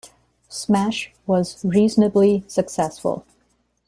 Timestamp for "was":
1.27-1.63